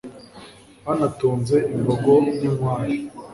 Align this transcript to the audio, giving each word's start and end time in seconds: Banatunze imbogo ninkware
Banatunze 0.85 1.55
imbogo 1.75 2.13
ninkware 2.37 2.95